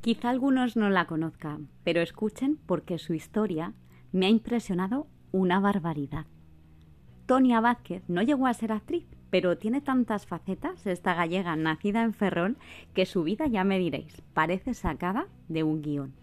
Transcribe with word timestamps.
Quizá 0.00 0.30
algunos 0.30 0.76
no 0.76 0.88
la 0.88 1.06
conozcan, 1.06 1.68
pero 1.84 2.00
escuchen 2.00 2.58
porque 2.64 2.98
su 2.98 3.12
historia 3.12 3.74
me 4.12 4.26
ha 4.26 4.30
impresionado 4.30 5.06
una 5.30 5.60
barbaridad. 5.60 6.24
Tonia 7.26 7.60
Vázquez 7.60 8.02
no 8.08 8.22
llegó 8.22 8.46
a 8.46 8.54
ser 8.54 8.72
actriz, 8.72 9.04
pero 9.28 9.58
tiene 9.58 9.82
tantas 9.82 10.24
facetas 10.24 10.86
esta 10.86 11.12
gallega 11.14 11.54
nacida 11.54 12.02
en 12.02 12.14
Ferrol 12.14 12.56
que 12.94 13.04
su 13.04 13.22
vida 13.24 13.46
ya 13.46 13.62
me 13.62 13.78
diréis, 13.78 14.22
parece 14.32 14.72
sacada 14.72 15.26
de 15.48 15.64
un 15.64 15.82
guion. 15.82 16.14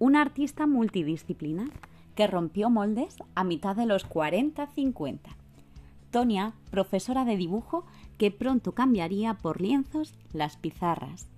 Una 0.00 0.20
artista 0.20 0.66
multidisciplinar 0.66 1.70
que 2.16 2.26
rompió 2.26 2.70
moldes 2.70 3.16
a 3.36 3.44
mitad 3.44 3.76
de 3.76 3.86
los 3.86 4.04
40-50. 4.04 5.20
Tonia, 6.10 6.54
profesora 6.72 7.24
de 7.24 7.36
dibujo 7.36 7.86
que 8.18 8.32
pronto 8.32 8.72
cambiaría 8.72 9.34
por 9.34 9.60
lienzos 9.60 10.12
las 10.32 10.56
pizarras. 10.56 11.28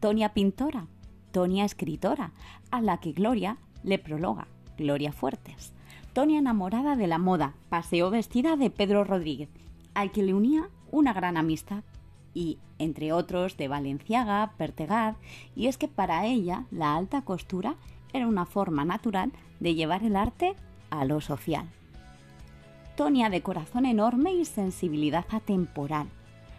Tonia 0.00 0.34
pintora, 0.34 0.86
Tonia 1.32 1.64
escritora, 1.64 2.32
a 2.70 2.80
la 2.80 2.98
que 2.98 3.12
Gloria 3.12 3.56
le 3.82 3.98
prologa, 3.98 4.46
Gloria 4.76 5.12
Fuertes. 5.12 5.72
Tonia 6.12 6.38
enamorada 6.38 6.94
de 6.94 7.06
la 7.06 7.18
moda, 7.18 7.54
paseó 7.70 8.10
vestida 8.10 8.56
de 8.56 8.70
Pedro 8.70 9.04
Rodríguez, 9.04 9.48
al 9.94 10.12
que 10.12 10.22
le 10.22 10.34
unía 10.34 10.68
una 10.90 11.12
gran 11.12 11.36
amistad, 11.36 11.82
y 12.34 12.58
entre 12.78 13.12
otros 13.12 13.56
de 13.56 13.68
Valenciaga, 13.68 14.52
Pertegad, 14.56 15.16
y 15.56 15.66
es 15.66 15.78
que 15.78 15.88
para 15.88 16.26
ella 16.26 16.64
la 16.70 16.96
alta 16.96 17.22
costura 17.22 17.76
era 18.12 18.26
una 18.26 18.44
forma 18.44 18.84
natural 18.84 19.32
de 19.60 19.74
llevar 19.74 20.02
el 20.02 20.16
arte 20.16 20.54
a 20.90 21.04
lo 21.04 21.20
social. 21.20 21.66
Tonia, 22.96 23.30
de 23.30 23.42
corazón 23.42 23.86
enorme 23.86 24.34
y 24.34 24.44
sensibilidad 24.44 25.24
atemporal, 25.30 26.08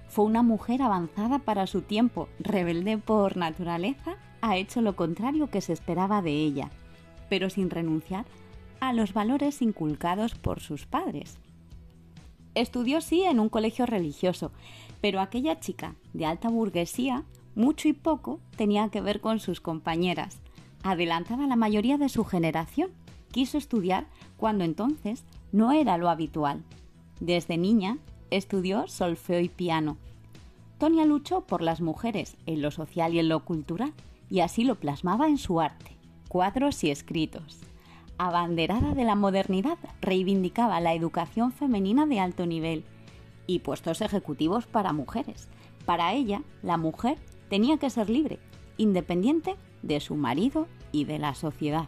fue 0.08 0.26
una 0.26 0.42
mujer 0.44 0.82
avanzada 0.82 1.40
para 1.40 1.68
su 1.68 1.82
tiempo, 1.82 2.28
rebelde 2.40 2.98
por 2.98 3.38
naturaleza, 3.38 4.16
ha 4.44 4.58
hecho 4.58 4.82
lo 4.82 4.98
contrario 4.98 5.50
que 5.50 5.62
se 5.62 5.72
esperaba 5.72 6.22
de 6.22 6.34
ella, 6.34 6.70
pero 7.30 7.50
sin 7.50 7.70
renunciar 7.70 8.26
a 8.82 8.92
los 8.92 9.14
valores 9.14 9.62
inculcados 9.62 10.36
por 10.36 10.60
sus 10.60 10.86
padres. 10.86 11.38
Estudió 12.54 13.00
sí 13.00 13.24
en 13.24 13.40
un 13.40 13.48
colegio 13.48 13.86
religioso, 13.86 14.52
pero 15.00 15.22
aquella 15.22 15.62
chica 15.62 15.96
de 16.12 16.26
alta 16.26 16.50
burguesía, 16.50 17.24
mucho 17.56 17.88
y 17.88 17.94
poco, 17.94 18.42
tenía 18.58 18.90
que 18.90 19.00
ver 19.00 19.22
con 19.22 19.40
sus 19.40 19.62
compañeras. 19.62 20.40
Adelantada 20.84 21.48
la 21.48 21.56
mayoría 21.56 21.98
de 21.98 22.10
su 22.10 22.26
generación, 22.26 22.90
quiso 23.32 23.58
estudiar 23.58 24.08
cuando 24.36 24.66
entonces 24.66 25.24
no 25.54 25.72
era 25.72 25.98
lo 25.98 26.10
habitual. 26.10 26.64
Desde 27.22 27.58
niña 27.58 27.98
estudió 28.30 28.90
solfeo 28.90 29.40
y 29.40 29.48
piano. 29.48 29.96
Tonia 30.80 31.06
luchó 31.06 31.42
por 31.46 31.62
las 31.62 31.80
mujeres 31.80 32.36
en 32.46 32.62
lo 32.62 32.72
social 32.72 33.14
y 33.14 33.20
en 33.20 33.30
lo 33.30 33.46
cultural, 33.46 33.94
y 34.30 34.40
así 34.42 34.64
lo 34.64 34.76
plasmaba 34.76 35.28
en 35.28 35.38
su 35.38 35.62
arte, 35.62 35.98
cuadros 36.28 36.84
y 36.84 36.92
escritos. 36.92 37.60
Abanderada 38.18 38.94
de 38.94 39.04
la 39.04 39.16
modernidad, 39.16 39.78
reivindicaba 40.02 40.80
la 40.80 40.94
educación 40.94 41.52
femenina 41.52 42.06
de 42.06 42.20
alto 42.20 42.46
nivel 42.46 42.86
y 43.48 43.60
puestos 43.60 44.02
ejecutivos 44.02 44.68
para 44.68 44.94
mujeres. 44.94 45.50
Para 45.86 46.14
ella, 46.14 46.44
la 46.62 46.78
mujer 46.78 47.18
tenía 47.50 47.78
que 47.78 47.90
ser 47.90 48.10
libre, 48.10 48.40
independiente 48.78 49.56
de 49.82 50.00
su 50.00 50.16
marido 50.16 50.68
y 50.92 51.06
de 51.06 51.20
la 51.20 51.36
sociedad. 51.36 51.88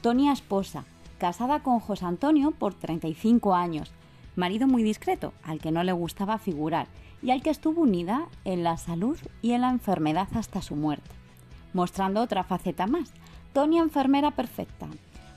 Tonia 0.00 0.32
esposa, 0.32 0.84
casada 1.18 1.62
con 1.62 1.80
José 1.80 2.06
Antonio 2.06 2.50
por 2.52 2.74
35 2.74 3.54
años, 3.54 3.92
marido 4.36 4.66
muy 4.66 4.82
discreto, 4.82 5.32
al 5.42 5.60
que 5.60 5.70
no 5.70 5.84
le 5.84 5.92
gustaba 5.92 6.38
figurar 6.38 6.88
y 7.22 7.30
al 7.30 7.42
que 7.42 7.50
estuvo 7.50 7.82
unida 7.82 8.28
en 8.44 8.64
la 8.64 8.76
salud 8.78 9.18
y 9.42 9.52
en 9.52 9.60
la 9.60 9.70
enfermedad 9.70 10.28
hasta 10.34 10.62
su 10.62 10.76
muerte, 10.76 11.10
mostrando 11.72 12.20
otra 12.20 12.44
faceta 12.44 12.86
más. 12.86 13.12
Tonia 13.52 13.82
enfermera 13.82 14.30
perfecta, 14.30 14.88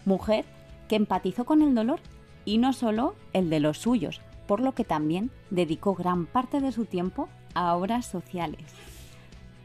mujer 0.06 0.46
que 0.88 0.96
empatizó 0.96 1.46
con 1.46 1.62
el 1.62 1.74
dolor 1.74 2.00
y 2.46 2.58
no 2.58 2.74
solo 2.74 3.16
el 3.34 3.50
de 3.50 3.60
los 3.60 3.78
suyos, 3.80 4.22
por 4.48 4.60
lo 4.60 4.74
que 4.74 4.84
también 4.84 5.32
dedicó 5.50 5.96
gran 5.96 6.26
parte 6.26 6.60
de 6.60 6.72
su 6.72 6.86
tiempo 6.86 7.30
a 7.54 7.76
obras 7.76 8.06
sociales. 8.06 8.62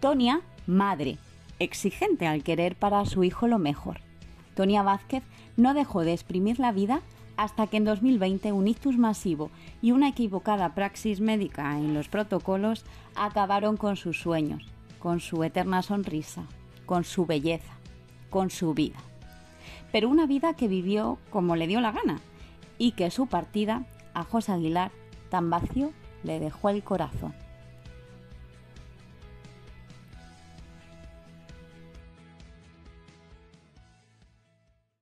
Tonia, 0.00 0.41
madre, 0.66 1.19
exigente 1.59 2.26
al 2.26 2.42
querer 2.42 2.76
para 2.76 3.04
su 3.04 3.25
hijo 3.25 3.48
lo 3.48 3.59
mejor. 3.59 4.00
Tonia 4.54 4.82
Vázquez 4.82 5.22
no 5.56 5.75
dejó 5.75 6.03
de 6.03 6.12
exprimir 6.12 6.59
la 6.59 6.72
vida 6.72 7.00
hasta 7.37 7.69
que 7.69 7.76
en 7.76 7.84
2020 7.84 8.53
un 8.53 8.66
ictus 8.66 8.98
masivo 8.98 9.50
y 9.81 9.92
una 9.92 10.09
equivocada 10.09 10.75
praxis 10.75 11.21
médica 11.21 11.78
en 11.78 11.94
los 11.94 12.09
protocolos 12.09 12.84
acabaron 13.15 13.76
con 13.76 13.97
sus 13.97 14.21
sueños, 14.21 14.66
con 14.98 15.21
su 15.21 15.44
eterna 15.44 15.82
sonrisa, 15.82 16.44
con 16.88 17.04
su 17.04 17.26
belleza, 17.26 17.75
con 18.31 18.49
su 18.49 18.72
vida. 18.72 18.99
Pero 19.93 20.09
una 20.09 20.26
vida 20.26 20.54
que 20.54 20.69
vivió 20.69 21.19
como 21.31 21.54
le 21.54 21.66
dio 21.66 21.82
la 21.82 21.93
gana 21.93 22.19
y 22.78 22.93
que 22.93 23.10
su 23.10 23.26
partida 23.26 23.84
a 24.15 24.25
José 24.25 24.53
Aguilar 24.53 24.91
tan 25.28 25.50
vacío 25.50 25.93
le 26.25 26.41
dejó 26.41 26.71
el 26.71 26.82
corazón. 26.82 27.34